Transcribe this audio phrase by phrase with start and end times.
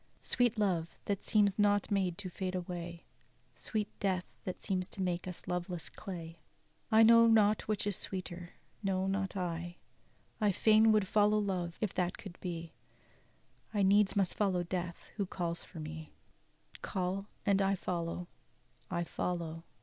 [0.21, 3.03] "Sweet love, that seems not made to fade away;
[3.53, 6.39] Sweet death, that seems to make us loveless clay,
[6.91, 9.75] I know not which is sweeter, no, not I.
[10.41, 12.73] "I fain would follow love, if that could be;
[13.75, 16.13] I needs must follow death, who calls for me;
[16.81, 18.27] Call and I follow,
[18.89, 19.65] I follow'!